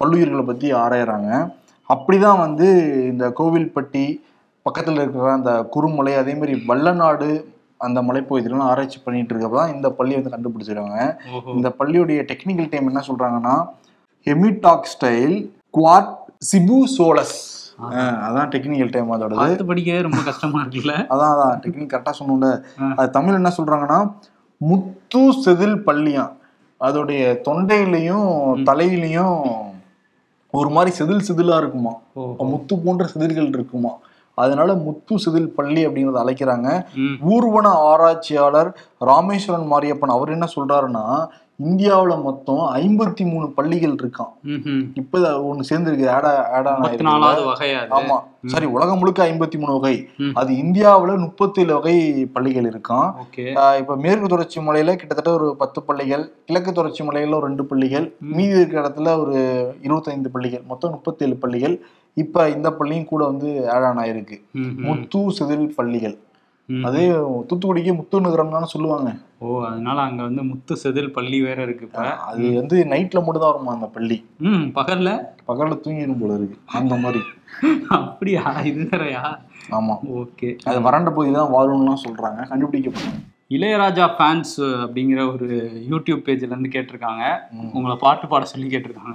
பல்லுயிர்களை 0.00 0.44
பத்தி 0.50 0.68
ஆராயறாங்க. 0.84 1.30
அப்படிதான் 1.92 2.42
வந்து 2.44 2.68
இந்த 3.12 3.24
கோவில்பட்டி 3.40 4.04
பக்கத்துல 4.66 5.02
இருக்கிற 5.02 5.32
அந்த 5.38 5.52
குறுமலை 5.74 6.12
அதே 6.20 6.34
மாதிரி 6.40 6.54
வல்லநாடு 6.68 7.28
அந்த 7.86 8.00
மலைப்பகுதியிலாம் 8.08 8.68
ஆராய்ச்சி 8.70 8.98
பண்ணிட்டு 9.04 9.32
இருக்கப்ப 9.34 9.58
தான் 9.60 9.74
இந்த 9.74 9.88
பள்ளியை 9.98 10.18
வந்து 10.20 10.34
கண்டுபிடிச்சிருக்காங்க. 10.34 10.98
இந்த 11.56 11.68
பள்ளியுடைய 11.80 12.20
டெக்னிக்கல் 12.30 12.70
டைம் 12.72 12.90
என்ன 12.92 13.02
சொல்றாங்கன்னா 13.08 13.54
ஹெமிடாக் 14.26 14.88
ஸ்டைல் 14.94 15.34
குவாட் 15.74 16.12
சிபு 16.50 16.78
சோலஸ் 16.96 17.36
அதான் 18.26 18.50
டெக்னிக்கல் 18.54 18.92
டைம் 18.94 19.12
அதோடது. 19.14 19.38
பார்த்து 19.40 19.68
படிக்கவே 19.70 20.00
ரொம்ப 20.06 20.20
கஷ்டமா 20.28 20.58
இருக்குல்ல? 20.62 20.94
அதான் 21.12 21.32
அதான். 21.34 21.54
டெக்னிக் 21.64 21.92
கரெக்டாக 21.92 22.16
சொன்னோம்ல. 22.20 22.48
அது 22.98 23.08
தமிழ் 23.10 23.38
என்ன 23.40 23.50
சொல்றாங்கன்னா 23.58 23.98
முத்து 24.60 25.22
செதில் 25.44 25.78
பள்ளியாம் 25.88 26.32
அதோடைய 26.80 27.22
தொண்டையிலையும் 27.46 28.28
தலையிலையும் 28.68 29.36
ஒரு 30.54 30.68
மாதிரி 30.70 30.90
செதில் 30.98 31.26
செதிலா 31.28 31.56
இருக்குமா. 31.62 31.92
முத்து 32.52 32.74
போன்ற 32.84 33.04
செதில்கள் 33.14 33.50
இருக்குமா. 33.56 33.92
அதனால 34.34 34.74
முத்து 34.86 35.14
செதில் 35.24 35.54
பள்ளி 35.58 35.82
அப்படிங்கறத 35.86 36.24
அழைக்கிறாங்க. 36.24 36.68
ஊர்வன 37.34 37.66
ஆராய்ச்சியாளர் 37.92 38.70
ராமேஸ்வரன் 39.10 39.70
மாரியப்பன் 39.72 40.16
அவர் 40.16 40.36
என்ன 40.36 40.48
சொல்றாருன்னா 40.56 41.06
இந்தியாவுல 41.64 42.14
மொத்தம் 42.22 42.62
ஐம்பத்தி 42.76 43.24
மூணு 43.32 43.46
பள்ளிகள் 43.58 43.92
இருக்கான். 44.00 44.30
இப்ப 45.00 45.20
ஒண்ணு 45.50 45.68
சேர்ந்திருக்கு 45.68 46.06
ஆடா 46.14 46.30
ஆடா 46.56 46.72
முப்பத்தி 46.78 47.06
நாலாவது 47.08 47.42
வகையா 47.50 47.76
அது. 47.82 47.92
ஆமா. 47.98 48.16
சரி 48.52 48.66
உலகம் 48.76 48.98
முழுக்க 48.98 49.20
ஐம்பத்தி 49.28 49.58
மூணு 49.58 49.72
வகை. 49.76 49.94
அது 50.40 50.50
இந்தியாவுல 50.62 51.18
முப்பத்தேழு 51.26 51.72
வகை 51.74 51.94
பள்ளிகள் 52.36 52.68
இருக்கான் 52.72 53.08
இப்ப 53.82 53.96
மேற்கு 54.06 54.32
தொடர்ச்சி 54.34 54.60
மலையில 54.60 54.96
கிட்டத்தட்ட 54.96 55.32
ஒரு 55.38 55.48
பத்து 55.62 55.82
பள்ளிகள் 55.82 56.24
கிழக்கு 56.46 56.72
தொடர்ச்சி 56.72 57.04
மலையில 57.04 57.38
ஒரு 57.40 57.46
ரெண்டு 57.46 57.66
பள்ளிகள் 57.72 58.08
மீதி 58.36 58.56
இருக்கிற 58.60 58.82
இடத்துல 58.82 59.14
ஒரு 59.24 59.36
இருபத்தைந்து 59.82 60.30
பள்ளிகள் 60.30 60.64
மொத்தம் 60.72 60.90
முப்பத்தேழு 60.90 61.36
பள்ளிகள். 61.44 61.76
இப்ப 62.16 62.50
இந்த 62.50 62.72
பள்ளியும் 62.72 63.04
கூட 63.04 63.24
வந்து 63.24 63.48
ஆட் 63.70 63.82
ஆன் 63.82 63.96
ஆயிருக்கு. 63.96 64.36
முத்து 64.88 65.18
செதில் 65.38 65.74
பள்ளிகள். 65.74 66.16
அதே 66.68 67.04
தூத்துக்குடிக்கு 67.48 67.94
முத்து 67.96 68.20
நகரம் 68.20 68.50
தானே 68.50 68.64
சொல்லுவாங்க. 68.64 69.08
ஓ 69.38 69.64
அதனால 69.64 70.00
அங்க 70.00 70.22
வந்து 70.22 70.42
முத்து 70.42 70.76
செதில் 70.82 71.10
பள்ளி 71.12 71.42
வேற 71.42 71.62
இருக்கு 71.62 71.84
இப்ப. 71.84 72.04
அது 72.28 72.52
வந்து 72.52 72.76
நைட்ல 72.84 73.18
மட்டும் 73.24 73.44
தான் 73.44 73.52
வருமா 73.52 73.72
அந்த 73.72 73.86
பள்ளி? 73.86 74.16
ம் 74.40 74.64
பகல்ல? 74.74 75.10
பகல்ல 75.48 75.76
தூங்கிடும் 75.84 76.20
போல 76.20 76.34
இருக்கு. 76.34 76.56
அந்த 76.72 76.96
மாதிரி. 76.96 77.22
அப்படியா? 77.98 78.42
இது 78.62 78.84
வேறயா 78.84 79.24
ஆமா. 79.70 79.94
ஓகே. 80.14 80.48
அது 80.64 80.80
வறண்ட 80.80 81.10
பகுதி 81.10 81.32
தான் 81.32 81.52
வரும்லாம் 81.52 82.02
சொல்றாங்க. 82.06 82.40
கண்டுபிடிக்கப்படும் 82.48 83.20
இளையராஜா 83.50 84.06
ஃபேன்ஸ் 84.16 84.54
அப்படிங்கிற 84.84 85.32
ஒரு 85.34 85.46
யூடியூப் 85.90 86.24
பேஜ்ல 86.26 86.50
இருந்து 86.50 86.74
கேட்டிருக்காங்க. 86.76 87.24
உங்களை 87.72 87.96
பாட்டு 87.96 88.26
பாட 88.26 88.44
சொல்லி 88.44 88.68
கேட்டிருக்காங்க. 88.68 89.14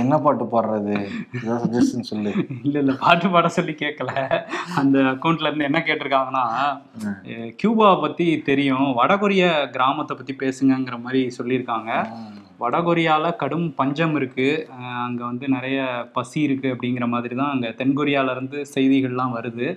என்ன 0.00 0.14
பாட்டு 0.24 0.44
பாடுறது? 0.52 0.96
சஜஷன் 1.44 2.08
சொல்லு. 2.10 2.32
இல்ல 2.66 2.76
இல்ல 2.82 2.92
பாட்டு 3.04 3.28
பாட 3.34 3.48
சொல்லி 3.56 3.74
கேட்கல 3.82 4.12
அந்த 4.80 4.96
அக்கௌண்ட்ல 5.12 5.48
இருந்து 5.48 5.68
என்ன 5.68 5.80
கேட்டிருக்காங்கன்னா 5.86 6.44
கியூபாவை 7.60 7.96
பத்தி 8.04 8.26
தெரியும். 8.50 8.88
வடகொரிய 9.00 9.44
கிராமத்தை 9.76 10.16
பத்தி 10.16 10.34
பேசுங்கங்கிற 10.44 10.98
மாதிரி 11.06 11.22
சொல்லியிருக்காங்க. 11.38 11.92
வடகொரியால 12.62 13.34
கடும் 13.42 13.68
பஞ்சம் 13.80 14.14
இருக்கு. 14.18 14.48
அங்க 15.06 15.20
வந்து 15.30 15.46
நிறைய 15.56 15.78
பசி 16.16 16.38
இருக்கு 16.48 16.68
அப்படிங்கிற 16.74 17.06
மாதிரி 17.14 17.34
தான் 17.34 17.54
அங்க 17.54 17.68
தென்கொரியால 17.80 18.34
இருந்து 18.36 18.58
செய்திகள்லாம் 18.74 19.36
வருது. 19.38 19.68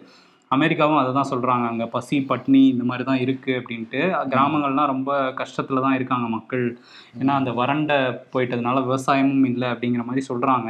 அமெரிக்காவும் 0.55 0.99
அதை 1.01 1.11
தான் 1.17 1.29
சொல்றாங்க. 1.31 1.65
அங்க 1.71 1.85
பசி 1.95 2.17
பட்னி 2.29 2.61
இந்த 2.73 2.83
மாதிரி 2.89 3.03
தான் 3.09 3.21
இருக்கு 3.25 3.51
அப்படின்ட்டு. 3.59 4.01
கிராமங்கள்லாம் 4.33 4.91
ரொம்ப 4.93 5.11
கஷ்டத்துல 5.41 5.83
தான் 5.85 5.97
இருக்காங்க 5.97 6.27
மக்கள். 6.37 6.65
ஏன்னா 7.21 7.33
அந்த 7.41 7.51
வறண்ட 7.59 7.93
போயிட்டதுனால 8.33 8.83
விவசாயமும் 8.87 9.45
இல்லை 9.51 9.69
அப்படிங்கிற 9.73 10.05
மாதிரி 10.09 10.23
சொல்றாங்க. 10.31 10.69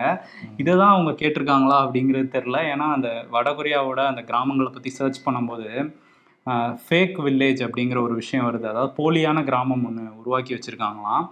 இதை 0.63 0.73
தான் 0.81 0.93
அவங்க 0.95 1.13
கேட்டிருக்காங்களா 1.23 1.79
அப்படிங்கிறது 1.85 2.29
தெரில 2.37 2.59
ஏன்னா 2.73 2.87
அந்த 2.97 3.09
வடகொரியாவோட 3.37 4.03
அந்த 4.11 4.23
கிராமங்களை 4.31 4.71
பற்றி 4.75 4.91
சர்ச் 4.99 5.25
பண்ணும்போது 5.27 5.69
ஃபேக் 6.83 7.17
வில்லேஜ் 7.25 7.61
அப்படிங்கிற 7.65 7.97
ஒரு 8.05 8.13
விஷயம் 8.21 8.45
வருது. 8.47 8.65
அதாவது 8.71 8.91
போலியான 8.99 9.39
கிராமம் 9.49 9.83
ஒன்று 9.87 10.03
உருவாக்கி 10.21 10.51
வச்சுருக்காங்களாம். 10.55 11.25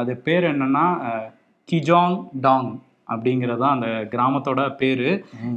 அது 0.00 0.12
பேர் 0.26 0.46
என்னன்னா 0.54 0.86
கிஜாங் 1.68 2.16
டாங் 2.46 2.68
அப்படிங்கிறது 3.12 3.60
தான் 3.62 3.74
அந்த 3.76 3.88
கிராமத்தோட 4.12 4.62
பேர். 4.80 5.04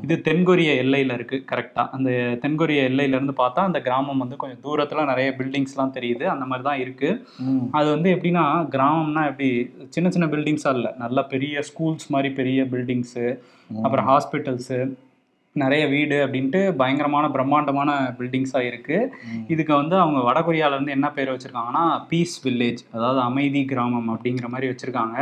இது 0.06 0.16
தென்கொரிய 0.28 0.70
எல்லையில் 0.84 1.16
இருக்குது 1.18 1.46
கரெக்டாக 1.52 1.94
அந்த 1.98 2.10
தென்கொரிய 2.44 2.80
எல்லையிலேருந்து 2.90 3.36
பார்த்தா 3.42 3.68
அந்த 3.70 3.82
கிராமம் 3.88 4.24
வந்து 4.24 4.40
கொஞ்சம் 4.44 4.64
தூரத்தில் 4.66 5.10
நிறைய 5.12 5.30
பில்டிங்ஸ்லாம் 5.40 5.96
தெரியுது. 5.98 6.26
அந்த 6.36 6.46
மாதிரி 6.52 6.68
தான் 6.70 6.82
இருக்குது. 6.86 7.20
அது 7.80 7.88
வந்து 7.96 8.10
எப்படின்னா 8.16 8.46
கிராமம்னா 8.76 9.24
எப்படி 9.32 9.50
சின்ன 9.98 10.10
சின்ன 10.16 10.28
பில்டிங்ஸாக 10.36 10.78
இல்லை. 10.80 10.94
நல்ல 11.04 11.20
பெரிய 11.36 11.64
ஸ்கூல்ஸ் 11.72 12.08
மாதிரி 12.16 12.32
பெரிய 12.42 12.64
பில்டிங்ஸு 12.74 13.28
அப்புறம் 13.86 14.08
ஹாஸ்பிட்டல்ஸு 14.12 14.80
நிறைய 15.56 15.84
வீடு 15.94 16.18
அப்படின்ட்டு 16.24 16.60
பயங்கரமான 16.80 17.26
பிரம்மாண்டமான 17.36 17.92
பில்டிங்ஸாக 18.18 18.68
இருக்குது. 18.70 19.10
இதுக்கு 19.54 19.74
வந்து 19.80 19.96
அவங்க 20.02 20.20
வடகொரியால 20.28 20.76
இருந்து 20.76 20.96
என்ன 20.96 21.08
பேர் 21.16 21.32
வச்சுருக்காங்கன்னா 21.34 21.84
பீஸ் 22.10 22.36
வில்லேஜ் 22.46 22.82
அதாவது 22.96 23.20
அமைதி 23.28 23.62
கிராமம் 23.72 24.10
அப்படிங்கிற 24.14 24.48
மாதிரி 24.54 24.70
வச்சுருக்காங்க. 24.72 25.18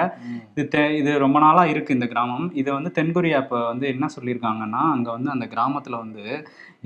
இது 0.53 0.65
தெ 0.74 0.81
இது 1.00 1.12
ரொம்ப 1.25 1.38
நாளாக 1.46 1.72
இருக்குது 1.74 1.98
இந்த 1.98 2.10
கிராமம். 2.13 2.48
இதை 2.62 2.72
வந்து 2.77 2.91
தென்கொரியா 2.98 3.39
இப்போ 3.46 3.60
வந்து 3.72 3.88
என்ன 3.93 4.10
சொல்லியிருக்காங்கன்னா 4.15 4.81
அங்கே 4.96 5.12
வந்து 5.17 5.31
அந்த 5.36 5.48
கிராமத்தில் 5.53 6.01
வந்து 6.03 6.25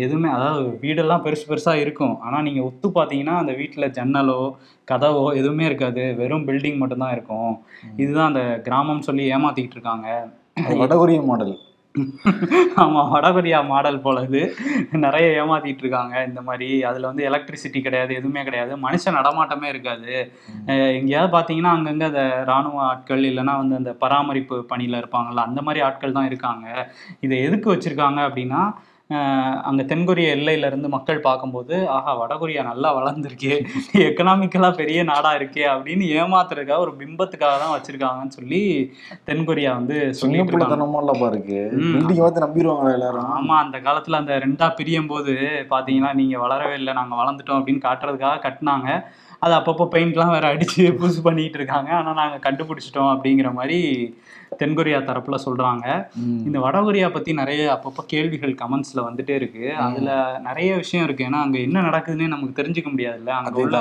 எதுவுமே 0.05 0.29
அதாவது 0.35 0.61
வீடெல்லாம் 0.83 1.23
பெருசு 1.25 1.45
பெருசாக 1.49 1.83
இருக்கும். 1.85 2.15
ஆனால் 2.25 2.45
நீங்கள் 2.49 2.67
ஒத்து 2.69 2.89
பார்த்தீங்கன்னா 2.97 3.35
அந்த 3.41 3.55
வீட்டில் 3.61 3.93
ஜன்னலோ 3.97 4.39
கதவோ 4.87 5.25
எதுவுமே 5.41 5.65
இருக்காது. 5.69 6.05
வெறும் 6.21 6.47
பில்டிங் 6.47 6.79
மட்டும்தான் 6.83 7.15
இருக்கும். 7.17 7.51
இதுதான் 8.03 8.31
அந்த 8.31 8.45
கிராமம் 8.69 9.05
சொல்லி 9.09 9.25
ஏமாத்திக்கிட்டு 9.35 9.77
இருக்காங்க. 9.79 10.07
வடகொரிய 10.79 11.19
மாடல் 11.31 11.53
ஆமாம் 12.81 13.09
வடகொரியா 13.13 13.59
மாடல் 13.71 14.01
போல 14.01 14.21
இது. 14.27 14.41
நிறைய 15.05 15.25
ஏமாத்திட்டு 15.41 15.83
இருக்காங்க 15.83 16.15
இந்த 16.27 16.41
மாதிரி. 16.41 16.67
அதில் 16.89 17.07
வந்து 17.09 17.23
எலக்ட்ரிசிட்டி 17.29 17.79
கிடையாது 17.81 18.11
எதுவுமே 18.19 18.41
கிடையாது. 18.43 18.73
மனுஷ 18.85 19.13
நடமாட்டமே 19.17 19.67
இருக்காது. 19.73 20.11
எங்கேயாவது 20.99 21.31
பார்த்தீங்கன்னா 21.37 21.73
அங்கங்கே 21.77 22.07
அந்த 22.11 22.23
இராணுவ 22.45 22.79
ஆட்கள் 22.91 23.23
இல்லைன்னா 23.31 23.55
வந்து 23.63 23.75
அந்த 23.75 23.93
பராமரிப்பு 24.03 24.57
பணியில் 24.71 24.99
இருப்பாங்கல்ல 25.01 25.47
அந்த 25.49 25.61
மாதிரி 25.61 25.81
ஆட்கள் 25.89 26.17
தான் 26.19 26.29
இருக்காங்க. 26.31 26.65
இதை 27.19 27.39
எதுக்கு 27.47 27.69
வச்சுருக்காங்க 27.73 28.21
அப்படின்னா 28.29 28.61
அங்க 29.69 29.81
தென்கொரிய 29.89 30.27
எல்லையில 30.35 30.69
இருந்து 30.71 30.89
மக்கள் 30.93 31.25
பார்க்கும்போது 31.25 31.75
ஆஹா 31.95 32.11
வடகொரியா 32.19 32.61
நல்லா 32.69 32.89
வளர்ந்துருக்கே. 32.97 33.55
எக்கனாமிக்கலா 34.07 34.69
பெரிய 34.79 34.99
நாடா 35.11 35.31
இருக்கே 35.39 35.63
அப்படின்னு 35.73 36.05
ஏமாத்துறதுக்காக 36.19 36.85
ஒரு 36.85 36.93
பிம்பத்துக்காக 37.01 37.55
தான் 37.63 37.73
வச்சிருக்காங்கன்னு 37.75 38.37
சொல்லி 38.39 38.61
தென்கொரியா 39.29 39.73
வந்து 39.79 39.97
சின்ன 39.97 40.19
சொல்லிட்டு 40.21 40.37
இருக்காங்க. 40.37 40.53
பிள்ளைத்தனமா 40.53 41.01
இல்லப்பா 41.03 41.29
இருக்கு. 41.33 41.59
பில்டிங் 41.95 42.23
பார்த்து 42.23 42.45
நம்பிடுவாங்களா 42.45 42.95
எல்லாரும்? 42.99 43.29
ஆமா 43.37 43.57
அந்த 43.63 43.79
காலத்துல 43.87 44.21
அந்த 44.23 44.35
ரெண்டா 44.45 44.69
பிரியும் 44.79 45.11
போது 45.13 45.35
பாத்தீங்கன்னா 45.73 46.13
நீங்க 46.21 46.37
வளரவே 46.45 46.77
இல்லை 46.81 46.95
நாங்க 46.99 47.15
வளர்ந்துட்டோம் 47.21 47.59
அப்படின்னு 47.59 47.85
காட்டுறதுக்காக 47.87 48.43
கட்டினாங்க. 48.47 48.89
அது 49.41 49.53
அப்பப்போ 49.55 49.85
பெயிண்ட்லாம் 49.93 50.33
வேற 50.33 50.45
அடிச்சு 50.53 50.81
புதுசு 51.01 51.21
பண்ணிட்டு 51.23 51.57
இருக்காங்க. 51.57 51.89
ஆனா 51.91 52.11
நாங்க 52.13 52.37
கண்டுபிடிச்சிட்டோம் 52.47 53.11
அப்படிங்கிற 53.13 53.49
மாதிரி 53.53 53.77
தென்கொரியா 54.59 54.99
தரப்புல 55.07 55.37
சொல்றாங்க. 55.45 55.85
இந்த 56.47 56.57
வடகொரியா 56.59 57.07
பத்தி 57.11 57.33
நிறைய 57.33 57.61
அப்பப்போ 57.75 58.03
கேள்விகள் 58.05 58.53
கமெண்ட்ஸ்ல 58.53 59.01
வந்துட்டே 59.07 59.35
இருக்கு. 59.41 59.65
அதுல 59.77 60.09
நிறைய 60.39 60.71
விஷயம் 60.75 61.05
இருக்கு. 61.05 61.27
ஏன்னா 61.29 61.41
அங்க 61.45 61.57
என்ன 61.59 61.81
நடக்குதுன்னே 61.81 62.27
நமக்கு 62.27 62.59
தெரிஞ்சுக்க 62.61 62.91
முடியாதுல்ல. 62.91 63.33
அங்க 63.39 63.59
உள்ள 63.59 63.79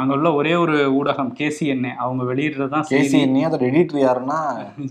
அங்க 0.00 0.14
உள்ள 0.14 0.32
ஒரே 0.32 0.54
ஒரு 0.54 0.74
ஊடகம் 0.98 1.30
கேசிஎன்ஏ 1.38 1.94
அவங்க 1.96 2.34
வெளியிடுறதுதான் 2.34 2.84
கேசி 2.90 3.04
செய்தி 3.04 3.20
என்னையும் 3.20 3.50
அதோட 3.50 3.64
எடிட்டர் 3.70 4.02
யாருன்னா 4.02 4.36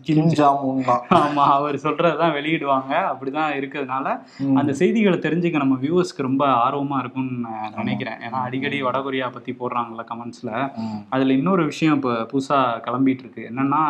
கிம் 0.01 0.31
ஜாம் 0.39 0.63
உன் 0.63 0.83
தான். 0.83 1.03
ஆமா 1.09 1.43
அவர் 1.57 1.75
சொல்றதுதான் 1.75 2.35
வெளியிடுவாங்க. 2.37 2.91
அப்படிதான் 3.11 3.55
இருக்கிறதுனால. 3.59 4.07
அந்த 4.55 4.73
செய்திகளை 4.73 5.17
தெரிஞ்சுக்க 5.17 5.57
நம்ம 5.57 5.77
வியூவர்ஸ்க்கு 5.81 6.27
ரொம்ப 6.29 6.45
ஆர்வமா 6.47 6.99
இருக்கும்னு 6.99 7.39
நான் 7.39 7.73
நினைக்கிறேன். 7.75 8.19
ஏன்னா 8.25 8.39
அடிக்கடி 8.41 8.83
வடகொரியா 8.83 9.31
பத்தி 9.31 9.53
போடுறாங்கல்ல 9.59 10.05
கமெண்ட்ஸ்ல. 10.11 10.51
அதுல 11.09 11.33
இன்னொரு 11.33 11.65
விஷயம் 11.65 11.95
இப்போ 11.95 12.13
புதுசா 12.33 12.59
கிளம்பிட்டு 12.87 13.25
இருக்கு 13.25 13.51
என்னன்னா 13.51 13.83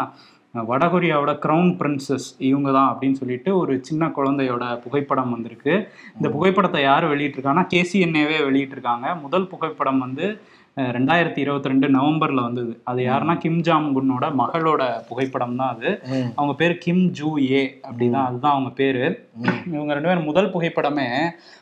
வடகொரியாவோட 0.53 1.31
கிரவுன் 1.45 1.73
பிரின்சஸ் 1.79 2.27
இவங்க 2.37 2.71
தான் 2.71 2.91
அப்படின்னு 2.91 3.11
சொல்லிட்டு 3.11 3.57
ஒரு 3.57 3.73
சின்ன 3.83 4.07
குழந்தையோட 4.07 4.79
புகைப்படம் 4.79 5.31
வந்திருக்கு. 5.31 5.73
இந்த 6.15 6.29
புகைப்படத்தை 6.29 6.81
யார் 6.81 7.05
வெளியிட்டிருக்காங்கன்னா 7.05 7.67
கேசிஎன்ஏவே 7.73 8.37
வெளியிட்டிருக்காங்க. 8.47 9.21
முதல் 9.21 9.47
புகைப்படம் 9.47 9.99
வந்து 9.99 10.27
ரெண்டாயிரத்தி 10.77 11.39
இருபத்தி 11.43 11.69
ரெண்டு 11.69 11.87
நவம்பர்ல 11.89 12.41
வந்தது. 12.41 12.81
அது 12.83 13.01
யாருன்னா 13.07 13.37
கிம் 13.37 13.61
ஜாம் 13.61 13.87
குன்னோட 13.95 14.25
மகளோட 14.41 14.81
புகைப்படம் 15.07 15.55
தான் 15.55 15.73
அது. 15.75 15.89
அவங்க 16.35 16.53
பேர் 16.61 16.75
கிம் 16.77 17.03
ஜூ 17.19 17.29
ஏ 17.51 17.61
அப்படிதான் 17.87 18.27
அதுதான் 18.29 18.55
அவங்க 18.55 18.69
பேரு. 18.69 19.05
இவங்க 19.73 19.91
ரெண்டு 19.93 20.09
பேரும் 20.09 20.29
முதல் 20.31 20.51
புகைப்படமே 20.51 21.07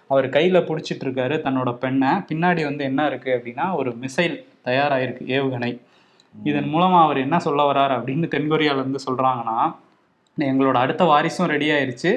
அவர் 0.08 0.28
கையில 0.30 0.60
பிடிச்சிட்டு 0.70 1.06
இருக்காரு 1.08 1.38
தன்னோட 1.48 1.72
பெண்ணை. 1.84 2.12
பின்னாடி 2.32 2.64
வந்து 2.70 2.84
என்ன 2.84 3.08
இருக்கு 3.08 3.32
அப்படின்னா 3.38 3.68
ஒரு 3.74 3.92
மிசைல் 4.04 4.38
தயாராயிருக்கு 4.66 5.26
ஏவுகணை. 5.38 5.72
இதன் 6.36 6.72
மூலமா 6.74 6.98
அவர் 7.04 7.18
என்ன 7.18 7.40
சொல்ல 7.40 7.72
வர்றாரு 7.72 7.94
அப்படின்னு 7.98 8.28
தென்கொரியால 8.36 8.82
இருந்து 8.84 9.00
சொல்றாங்கன்னா 9.08 9.58
எங்களோட 10.38 10.78
அடுத்த 10.84 11.04
வாரிசும் 11.12 11.52
ரெடி 11.52 11.68
ஆயிருச்சு. 11.76 12.12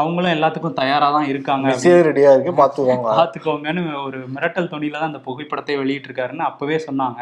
அவங்களும் 0.00 0.34
எல்லாத்துக்கும் 0.34 0.76
தயாரா 0.80 1.08
தான் 1.16 1.28
இருக்காங்க 1.32 1.72
ரெடியா 2.08 2.30
இருக்கு 2.34 2.52
பாத்துக்கோங்க. 2.60 3.08
பார்த்துக்கோங்கன்னு 3.18 3.82
ஒரு 4.04 4.18
மிரட்டல் 4.34 4.70
தொனியில 4.72 4.98
தான் 5.00 5.10
அந்த 5.10 5.20
புகைப்படத்தை 5.26 5.76
வெளியிட்டிருக்காருன்னு 5.82 6.46
அப்பவே 6.50 6.78
சொன்னாங்க. 6.86 7.20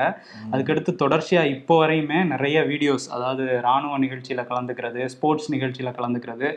அதுக்கடுத்து 0.53 0.95
தொடர்ச்சியா 1.03 1.43
இப்போ 1.57 1.77
வரையுமே 1.83 2.21
நிறைய 2.35 2.61
வீடியோஸ் 2.73 3.07
அதாவது 3.17 3.45
ராணுவ 3.69 3.99
நிகழ்ச்சியில 4.05 4.45
கலந்துக்கிறது 4.53 5.03
ஸ்போர்ட்ஸ் 5.15 5.53
நிகழ்ச்சியில 5.57 5.93
கலந்துக்கிறது 5.99 6.49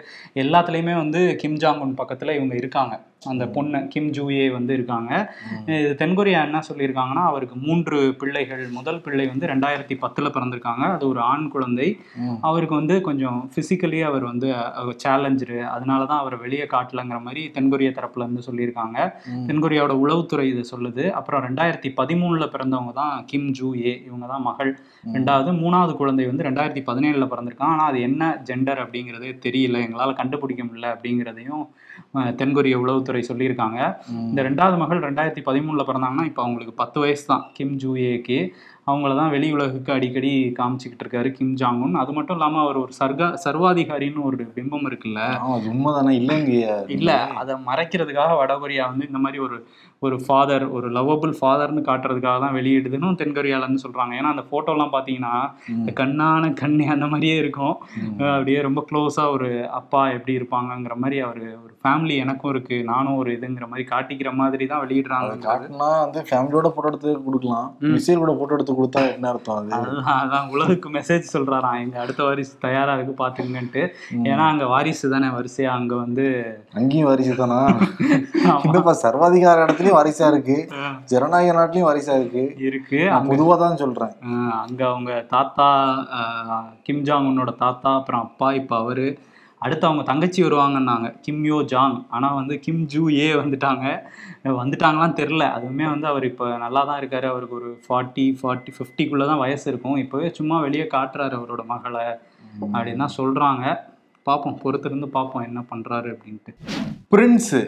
எல்லாத்துலேயுமே 0.44 0.96
வந்து 1.04 1.22
கிம் 1.44 1.60
ஜாங் 1.66 1.84
உன் 1.86 2.00
பக்கத்துல 2.04 2.36
இவங்க 2.40 2.56
இருக்காங்க. 2.62 2.96
அந்த 3.32 3.46
பொண்ணு 3.56 3.80
கிம் 3.94 4.10
ஜூயே 4.18 4.46
வந்து 4.58 4.74
இருக்காங்க. 4.78 5.12
இது 5.80 5.92
தென்கொரியா 6.02 6.40
என்ன 6.48 6.62
சொல்லியிருக்காங்கன்னா 6.70 7.24
அவருக்கு 7.32 7.56
மூன்று 7.66 7.98
பிள்ளைகள் 8.22 8.64
முதல் 8.78 9.02
பிள்ளை 9.06 9.26
வந்து 9.32 9.50
ரெண்டாயிரத்தி 9.54 9.98
பத்துல 10.04 10.30
பிறந்திருக்காங்க. 10.36 10.86
அது 10.96 11.06
ஒரு 11.14 11.22
ஆண் 11.32 11.48
குழந்தை. 11.56 11.90
அவருக்கு 12.50 12.76
வந்து 12.80 12.98
கொஞ்சம் 13.10 13.40
ஃபிசிக்கலி 13.54 14.02
அவர் 14.10 14.26
வந்து 14.32 14.50
சேலஞ்சரு 15.06 15.60
அதனால 15.76 16.02
தான் 16.12 16.22
அவர் 16.24 16.38
வெளியே 16.44 16.68
காட்டலங்கிற 16.76 17.20
மாதிரி 17.28 17.44
தென்கொரிய 17.58 17.92
தரப்புல 18.00 18.26
இருந்து 18.28 18.48
சொல்லியிருக்காங்க. 18.50 18.98
தென்கொரியாவோட 19.50 19.96
உளவுத்துறை 20.04 20.48
இது 20.54 20.64
சொல்லுது. 20.74 21.06
அப்புறம் 21.20 21.44
ரெண்டாயிரத்தி 21.48 21.92
பதிமூணுல 22.02 22.48
பிறந்தவங்க 22.56 22.94
தான் 23.02 23.16
கிம் 23.32 23.50
ஜூ 23.60 23.70
ஏ 23.88 23.94
இவங்க 24.08 24.26
தான் 24.34 24.46
மகள். 24.50 24.72
ரெண்டாவது 25.18 25.52
மூணாவது 25.64 25.94
குழந்தை 26.02 26.26
வந்து 26.32 26.48
ரெண்டாயிரத்தி 26.50 26.84
பதினேழுல 26.90 27.28
பிறந்திருக்காங்க. 27.32 27.74
ஆனால் 27.76 27.90
அது 27.92 28.00
என்ன 28.10 28.24
ஜெண்டர் 28.50 28.82
அப்படிங்கிறது 28.84 29.28
தெரியல. 29.46 29.84
எங்களால் 29.88 30.20
கண்டுபிடிக்க 30.22 30.64
முடியல 30.68 30.94
அப்படிங்கிறதையும் 30.96 31.66
தென்கொரிய 32.40 32.76
உளவுத்துறை 32.84 33.15
சொல்லியிருக்காங்க. 33.22 33.98
ம். 34.12 34.30
இந்த 34.30 34.42
ரெண்டாவது 34.44 34.78
மகள் 34.78 35.00
ரெண்டாயிரத்தி 35.00 35.42
பதிமூணுல 35.46 35.84
பிறந்தாங்கன்னா 35.88 36.26
இப்போ 36.26 36.42
அவங்களுக்கு 36.42 36.74
பத்து 36.74 37.00
வயசு 37.00 37.26
தான். 37.26 37.50
கிம் 37.54 37.76
ஜூ 37.76 37.96
ஏக்கு 37.96 38.54
அவங்கள 38.88 39.12
தான் 39.16 39.32
வெளி 39.34 39.48
உலகுக்கு 39.54 39.92
அடிக்கடி 39.94 40.32
காமிச்சிக்கிட்டு 40.58 41.04
இருக்காரு 41.06 41.30
கிம் 41.36 41.56
ஜாங்குன் 41.60 41.96
அது 42.02 42.12
மட்டும் 42.14 42.38
இல்லாமல் 42.38 42.64
அவர் 42.64 42.78
ஒரு 42.82 42.94
சர்கா 42.98 43.28
சர்வாதிகாரின்னு 43.44 44.26
ஒரு 44.28 44.46
பிம்பம் 44.56 44.86
இருக்குல்ல? 44.90 45.22
அது 45.50 45.72
உண்மைதானே? 45.72 46.12
இல்லைங்க. 46.20 46.52
இல்ல 46.96 47.12
அதை 47.42 47.56
மறைக்கிறதுக்காக 47.70 48.36
வடகொரியா 48.42 48.86
வந்து 48.92 49.10
இந்த 49.10 49.22
மாதிரி 49.24 49.40
ஒரு 49.46 49.58
ஒரு 50.02 50.18
ஃபாதர் 50.24 50.66
ஒரு 50.76 50.88
லவ்வபிள் 50.96 51.34
ஃபாதர்னு 51.38 51.82
காட்டுறதுக்காக 51.88 52.40
தான் 52.40 52.56
வெளியிடுதுன்னு 52.58 53.10
தென்கொரியால 53.22 53.66
இருந்து 53.66 53.84
சொல்றாங்க. 53.86 54.14
ஏன்னா 54.20 54.34
அந்த 54.34 54.44
போட்டோலாம் 54.52 54.94
பாத்தீங்கன்னா 54.96 55.34
இந்த 55.76 55.92
கண்ணான 56.00 56.52
கண்ணே 56.62 56.88
அந்த 56.94 57.08
மாதிரியே 57.12 57.38
இருக்கும். 57.44 57.76
அப்படியே 58.30 58.60
ரொம்ப 58.62 58.82
க்ளோஸா 58.90 59.26
ஒரு 59.36 59.48
அப்பா 59.80 60.02
எப்படி 60.16 60.36
இருப்பாங்கங்கிற 60.40 60.98
மாதிரி 61.00 61.20
அவர் 61.26 61.42
ஒரு 61.64 61.74
ஃபேமிலி 61.82 62.16
எனக்கும் 62.24 62.52
இருக்கு 62.52 62.78
நானும் 62.92 63.20
ஒரு 63.22 63.32
இதுங்கிற 63.36 63.68
மாதிரி 63.72 63.86
காட்டிக்கிற 63.90 64.30
மாதிரி 64.38 64.68
தான் 64.68 64.84
வெளியிடுறாங்க 64.86 65.34
காட்டினா 65.46 65.90
வந்து 66.04 66.22
ஃபேமிலியோட 66.30 66.70
போட்டோ 66.72 66.92
எடுத்து 66.92 67.18
கொடுக்கலாம். 67.26 67.68
ம். 67.84 67.94
மிசைல் 67.96 68.24
கூட 68.24 68.34
போட்டோ 68.36 68.56
எடுத்து 68.58 68.75
கொடுத்தா 68.76 69.02
என்ன 69.12 69.28
அர்த்தம் 69.30 69.58
அது? 69.58 69.72
அதான் 70.16 70.50
உலகுக்கு 70.50 70.90
மெசேஜ் 70.90 71.34
சொல்றாராம் 71.34 71.80
எங்க 71.80 72.00
அடுத்த 72.00 72.24
வாரிசு 72.24 72.54
தயாரா 72.60 72.94
இருக்கு 72.94 73.14
பாத்துங்கன்ட்டு. 73.24 73.84
ஏன்னா 74.30 74.46
அங்க 74.46 74.66
வாரிசு 74.66 75.10
தானே 75.10 75.30
வரிசையா? 75.38 75.72
அங்க 75.72 75.96
வந்து 75.96 76.26
அங்கேயும் 76.74 77.10
வாரிசு 77.10 77.36
தானா. 77.36 77.60
இந்தப்பா 78.66 78.94
சர்வாதிகார 79.04 79.66
இடத்துலயும் 79.66 79.98
வாரிசா 79.98 80.28
இருக்கு. 80.28 80.58
ஜனநாயக 81.06 81.54
நாட்டிலயும் 81.60 81.90
வாரிசா 81.90 82.16
இருக்கு. 82.20 82.44
இருக்கு. 82.68 83.00
பொதுவா 83.30 83.58
தான் 83.58 83.82
சொல்றேன். 83.84 84.14
அங்க 84.62 84.82
அவங்க 84.88 85.12
தாத்தா 85.30 85.70
ஆஹ் 86.20 86.68
கிம் 86.82 87.06
ஜாங் 87.06 87.30
உன்னோட 87.30 87.54
தாத்தா 87.58 87.96
அப்புறம் 87.96 88.22
அப்பா 88.22 88.54
இப்போ 88.54 88.76
அவரு. 88.78 89.08
அடுத்து 89.66 89.88
அவங்க 89.90 90.04
தங்கச்சி 90.10 90.40
வருவாங்கன்னாங்க. 90.46 91.08
கிம் 91.26 91.44
யோ 91.50 91.58
ஜாங். 91.74 91.98
ஆனால் 92.16 92.38
வந்து 92.40 92.56
கிம் 92.66 92.84
ஜூ 92.94 93.04
ஏ 93.24 93.28
வந்துட்டாங்க. 93.42 93.86
வந்துட்டாங்களான்னு 94.62 95.20
தெரில 95.22 95.44
அதுவுமே 95.58 95.86
வந்து 95.94 96.08
அவர் 96.12 96.26
இப்போ 96.32 96.48
நல்லா 96.66 96.84
தான் 96.90 97.00
இருக்காரு. 97.02 97.28
அவருக்கு 97.34 97.58
ஒரு 97.62 97.72
ஃபார்ட்டி 97.86 98.26
ஃபார்ட்டி 98.42 98.74
ஃபிஃப்டிக்குள்ளே 98.78 99.28
தான் 99.32 99.44
வயசு 99.46 99.66
இருக்கும். 99.72 99.98
இப்போவே 100.04 100.30
சும்மா 100.40 100.58
வெளியே 100.68 100.88
காட்டுறாரு 100.96 101.36
அவரோட 101.40 101.64
மகளை 101.74 102.06
அப்படின்னு 102.76 103.04
தான் 103.06 103.18
சொல்கிறாங்க 103.20 103.66
பார்ப்போம் 104.28 104.60
பொறுத்திருந்து 104.62 105.08
பார்ப்போம் 105.16 105.48
என்ன 105.48 105.60
பண்ணுறாரு 105.72 106.08
அப்படின்ட்டு. 106.14 106.54
பிரின்ஸு 107.14 107.60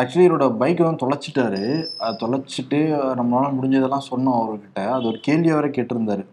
ஆக்சுவலி 0.00 0.24
இவரோட 0.26 0.46
பைக்கை 0.60 0.82
வந்து 0.86 1.02
தொலைச்சிட்டாரு. 1.02 1.60
அதை 2.04 2.12
தொலைச்சிட்டு 2.22 2.78
நம்மளால 3.20 3.50
முடிஞ்சதெல்லாம் 3.58 4.08
சொன்னோம் 4.10 4.38
அவர்கிட்ட. 4.40 4.80
அது 4.94 5.04
ஒரு 5.10 5.18
கேள்வி 5.26 5.52
வரை 5.56 5.68
கேட்டிருந்தாரு. 5.76 6.24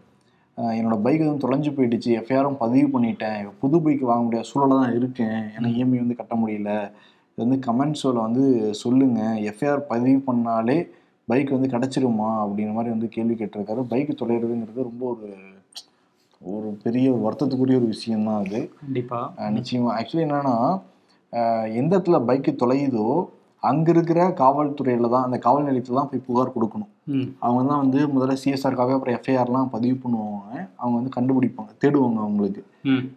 என்னோட 0.61 1.01
பைக் 1.01 1.25
வந்து 1.25 1.47
தொலைஞ்சு 1.47 1.73
போயிடுச்சு. 1.73 2.09
எஃப்ஐஆரும் 2.19 2.55
பதிவு 2.55 2.99
பண்ணிட்டேன். 2.99 3.51
புது 3.59 3.81
பைக் 3.81 4.01
வாங்க 4.01 4.23
முடியாத 4.23 4.47
சூழல 4.53 4.69
தான் 4.69 4.95
இருக்கேன். 4.95 5.27
ஏன்னா 5.27 5.67
இஎம்ஐ 5.77 5.97
வந்து 5.97 6.15
கட்ட 6.15 6.35
முடியல. 6.35 6.91
இது 7.35 7.47
வந்து 7.47 7.59
கமெண்ட்ஸில் 7.65 8.21
வந்து 8.21 8.73
சொல்லுங்க. 8.73 9.21
எஃப்ஐஆர் 9.39 9.79
பதிவு 9.79 10.33
பண்ணாலே 10.33 10.87
பைக் 11.27 11.49
வந்து 11.49 11.67
கிடச்சிருமா? 11.67 12.29
அப்படிங்கிற 12.43 12.73
மாதிரி 12.73 12.89
வந்து 12.89 13.07
கேள்வி 13.07 13.33
கேட்டிருக்காரு. 13.33 13.81
பைக் 13.83 14.21
தொலைகிறதுங்கிறது 14.21 14.83
ரொம்ப 14.83 15.05
ஒரு 15.07 15.33
ஒரு 16.43 16.77
பெரிய 16.83 17.11
ஒரு 17.11 17.21
வருத்தத்துக்குரிய 17.25 17.75
ஒரு 17.75 17.79
விஷயம்தான் 17.79 18.45
அது. 18.45 18.71
கண்டிப்பா. 18.79 19.33
அஹ் 19.37 19.53
நிச்சயமா. 19.57 19.89
ஆக்சுவலி 19.99 20.23
என்னன்னா 20.27 20.55
எந்த 21.73 21.97
இடத்துல 21.97 22.23
பைக்கு 22.27 22.55
தொலையுதோ 22.63 23.25
அங்க 23.59 23.91
இருக்கிற 23.91 24.27
காவல்துறையில 24.27 25.09
தான் 25.09 25.23
அந்த 25.23 25.37
காவல் 25.37 25.65
நிலையத்துல 25.65 25.93
தான் 25.93 26.09
போய் 26.09 26.21
புகார் 26.25 26.51
கொடுக்கணும். 26.51 26.89
அவங்க 27.39 27.61
தான் 27.69 27.81
வந்து 27.83 27.99
முதல்ல 28.15 28.35
சிஎஸ்ஆர்காக 28.41 28.95
அப்புறம் 28.97 29.15
எஃப்ஐஆர்லாம் 29.17 29.71
பதிவு 29.75 29.95
பண்ணுவாங்க. 30.03 30.51
அவங்க 30.81 30.95
வந்து 30.99 31.13
கண்டுபிடிப்பாங்க 31.17 31.71
தேடுவாங்க 31.83 32.19
அவங்களுக்கு. 32.25 32.61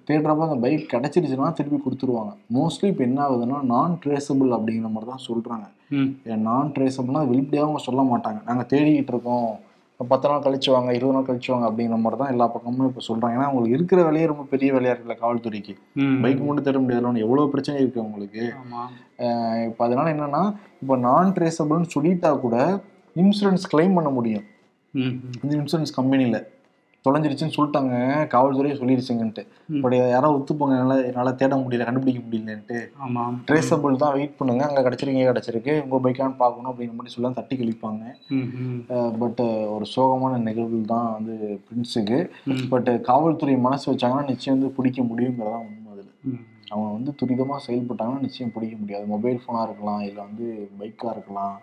தேடுறப்ப 0.09 0.49
அந்த 0.49 0.59
பைக் 0.65 0.91
கிடைச்சிருச்சுன்னா 0.95 1.51
திருப்பி 1.59 1.79
கொடுத்துருவாங்க. 1.85 2.33
மோஸ்ட்லி 2.57 2.89
இப்போ 2.93 3.05
என்ன 3.05 3.21
ஆகுதுன்னா 3.27 3.61
நான் 3.73 3.99
ட்ரேசபிள் 4.03 4.57
அப்படிங்கிற 4.57 4.91
மாதிரி 4.95 5.11
தான் 5.11 5.27
சொல்றாங்க. 5.29 5.67
ம். 5.99 6.11
நான் 6.49 6.73
ட்ரேசபிள்னா 6.77 7.23
வெளிப்படையாக 7.33 7.67
அவங்க 7.69 7.83
சொல்ல 7.89 8.03
மாட்டாங்க. 8.13 8.41
நாங்கள் 8.49 8.69
தேடிக்கிட்டு 8.73 9.15
இருக்கோம். 9.15 9.49
பத்து 10.01 10.29
நாள் 10.29 10.43
கழிச்சு 10.45 10.71
வாங்க 10.75 10.91
இருபது 10.95 11.15
நாள் 11.17 11.27
கழிச்சு 11.27 11.51
வாங்க 11.53 11.67
அப்படிங்கிற 11.69 11.97
மாதிரி 12.05 12.17
தான் 12.21 12.33
எல்லா 12.33 12.47
பக்கமும் 12.55 12.89
இப்போ 12.91 13.03
சொல்றாங்க. 13.09 13.37
ஏன்னா 13.37 13.49
அவங்களுக்கு 13.49 13.77
இருக்கிற 13.79 14.01
வேலையே 14.03 14.27
ரொம்ப 14.31 14.45
பெரிய 14.53 14.69
வேலையா 14.73 14.93
இருக்குல்ல 14.93 15.17
காவல்துறைக்கு. 15.21 15.75
பைக் 16.25 16.43
மட்டும் 16.47 16.67
தேட 16.69 16.79
முடியாதுல 16.79 17.23
எவ்வளோ 17.27 17.47
பிரச்சனை 17.53 17.77
இருக்கு 17.83 18.03
அவங்களுக்கு. 18.05 18.43
இப்போ 19.69 19.83
அதனால 19.87 20.07
என்னன்னா 20.15 20.43
இப்போ 20.83 20.97
நான் 21.07 21.35
ட்ரேசபிள்னு 21.37 21.95
சொல்லிட்டா 21.97 22.33
கூட 22.41 22.57
இன்சூரன்ஸ் 23.23 23.71
கிளைம் 23.75 23.97
பண்ண 23.99 24.11
முடியும். 24.19 24.45
இந்த 25.45 25.53
இன்சூரன்ஸ் 25.61 25.99
கம்பெனியில் 26.01 26.41
தொலைஞ்சிருச்சுன்னு 27.05 27.55
சொல்லிட்டாங்க. 27.57 27.95
காவல்துறையே 28.35 28.75
சொல்லிருச்சுங்கன்ட்டு. 28.81 29.43
பட் 29.83 29.95
யாராவது 29.95 30.37
ஒத்துப்போங்க 30.37 30.75
என்னால் 30.83 31.03
என்னால் 31.09 31.37
தேட 31.41 31.55
முடியல. 31.63 31.87
கண்டுபிடிக்க 31.89 32.21
முடியலன்ட்டு. 32.27 32.79
ஆமா 33.07 33.25
ட்ரேசபிள் 33.49 33.99
தான் 34.03 34.15
வெயிட் 34.17 34.39
பண்ணுங்க. 34.39 34.63
அங்கே 34.69 34.85
கிடச்சிருக்கு 34.87 35.17
இங்கே 35.17 35.27
கிடச்சிருக்கு. 35.31 35.75
உங்கள் 35.85 36.03
பைக்கான்னு 36.05 36.41
பார்க்கணும் 36.43 36.71
அப்படிங்கிற 36.71 36.97
மாதிரி 37.01 37.15
சொல்லலாம் 37.15 37.37
தட்டி 37.39 37.57
கழிப்பாங்க. 37.61 38.05
பட் 39.23 39.43
ஒரு 39.75 39.89
சோகமான 39.95 40.39
நிகழ்வு 40.49 40.81
தான் 40.95 41.11
வந்து 41.17 41.37
பிரின்ஸுக்கு 41.67 42.21
பட் 42.73 42.91
காவல்துறை 43.11 43.57
மனசு 43.67 43.87
வச்சாங்கன்னா 43.93 44.25
நிச்சயம் 44.33 44.59
வந்து 44.59 44.75
பிடிக்க 44.79 45.03
முடியுங்கிறதான் 45.11 45.67
உண்மை 45.69 45.93
அதில். 45.95 46.41
அவங்க 46.73 46.91
வந்து 46.97 47.13
துரிதமாக 47.21 47.61
செயல்பட்டாங்கன்னா 47.69 48.25
நிச்சயம் 48.27 48.55
பிடிக்க 48.57 48.77
முடியாது. 48.83 49.07
மொபைல் 49.15 49.41
ஃபோனாக 49.45 49.69
இருக்கலாம். 49.69 50.03
இல்லை 50.09 50.21
வந்து 50.29 50.47
பைக்காக 50.81 51.15
இருக்கலாம். 51.17 51.55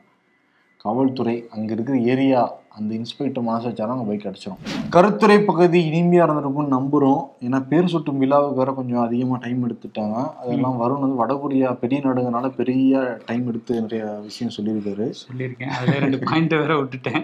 காவல்துறை 0.81 1.35
அங்கே 1.49 1.73
இருக்கிற 1.73 1.97
ஏரியா 2.05 2.41
அந்த 2.77 2.91
இன்ஸ்பெக்டர் 2.97 3.45
மனசு 3.47 3.65
வச்சாலும் 3.69 3.93
அவங்க 3.93 4.05
பைக் 4.09 4.27
அடிச்சிடும் 4.29 4.59
கருத்துறை 4.95 5.37
பகுதி 5.47 5.79
இனிமையாக 5.87 6.25
இருந்திருக்கும்னு 6.25 6.73
நம்புகிறோம் 6.75 7.21
ஏன்னா 7.45 7.59
பேர் 7.71 7.89
சுட்டும் 7.93 8.21
விழாவுக்கு 8.23 8.59
வேற 8.59 8.69
கொஞ்சம் 8.77 9.01
அதிகமாக 9.05 9.39
டைம் 9.45 9.65
எடுத்துட்டாங்க. 9.67 10.17
அதெல்லாம் 10.41 10.77
வரும் 10.81 11.03
வந்து 11.03 11.17
வடகொரியா 11.21 11.69
பெரிய 11.81 11.99
நாடுங்கனால 12.05 12.49
பெரிய 12.59 13.01
டைம் 13.29 13.45
எடுத்து 13.51 13.81
நிறைய 13.85 14.03
விஷயம் 14.27 14.53
சொல்லியிருக்காரு. 14.57 15.07
சொல்லியிருக்கேன். 15.23 15.73
அதுல 15.77 15.97
ரெண்டு 16.05 16.19
பாயிண்ட் 16.27 16.55
வேற 16.61 16.75
விட்டுட்டேன். 16.81 17.21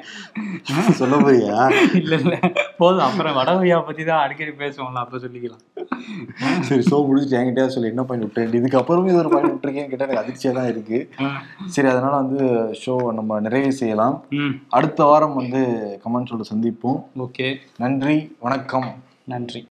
சொல்ல 1.00 1.16
போறியா? 1.24 1.56
இல்ல 2.02 2.14
இல்ல. 2.24 2.36
போதும். 2.82 3.06
அப்புறம் 3.08 3.38
வடகொரியா 3.40 3.80
பத்தி 3.90 4.06
தான் 4.12 4.24
அடிக்கடி 4.26 4.54
பேசுவோம்ல 4.64 5.04
அப்ப 5.06 5.22
சொல்லிக்கலாம். 5.26 5.64
சரி 6.68 6.84
ஷோ 6.90 6.98
முடிச்சுட்டு 7.08 7.40
என்கிட்ட 7.40 7.66
சொல்லி 7.76 7.92
என்ன 7.94 8.06
பாயிண்ட் 8.10 8.28
விட்டேன்? 8.28 8.54
இதுக்கப்புறமே 8.62 9.12
இது 9.14 9.22
ஒரு 9.24 9.34
பாயிண்ட் 9.36 9.54
விட்டுருக்கேன். 9.54 9.90
கிட்ட 9.94 10.04
எனக்கு 10.08 10.24
அதிர்ச்சியாக 10.24 10.58
தான் 10.60 10.70
இருக்கு 10.74 11.00
சரி 11.76 11.88
அதனால 11.94 12.14
வந்து 12.22 12.40
ஷோ 12.84 12.96
நம்ம 13.20 13.40
நிறைவு 13.48 13.74
செய்யலாம். 13.82 14.16
அடுத்த 14.78 15.04
வாரம் 15.12 15.36
வந்து 15.38 15.62
கமெண்ட்ஸோட 16.06 16.42
சந்திப்போம். 16.54 17.04
ஓகே. 17.18 17.56
நன்றி 17.78 18.36
வணக்கம். 18.40 18.94
நன்றி. 19.24 19.66